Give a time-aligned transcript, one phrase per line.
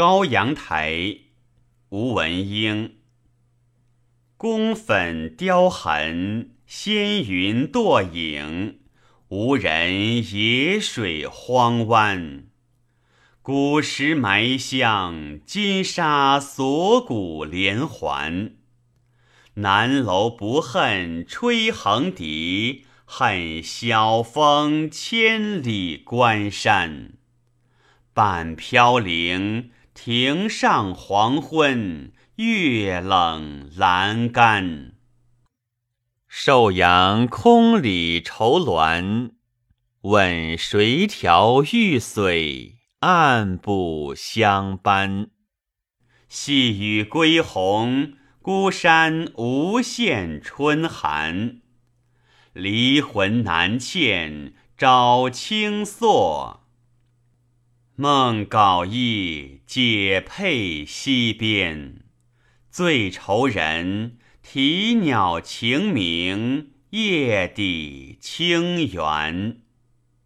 [0.00, 1.18] 高阳台，
[1.90, 2.94] 吴文英。
[4.38, 8.78] 宫粉雕痕，仙云堕影，
[9.28, 12.44] 无人野水荒湾。
[13.42, 18.54] 古石埋香，金沙锁骨连环。
[19.56, 27.12] 南楼不恨吹横笛，恨晓风千里关山。
[28.14, 34.92] 半飘零，庭上黄昏，月冷阑干。
[36.26, 39.32] 寿阳空里愁鸾，
[40.02, 42.74] 问谁调玉髓？
[43.00, 45.30] 暗不相斑，
[46.28, 51.60] 细雨归鸿，孤山无限春寒。
[52.52, 56.60] 离魂难牵，朝青朔。
[58.00, 61.96] 梦稿意，解佩西边。
[62.70, 69.58] 醉愁人，啼鸟晴明，夜底清圆。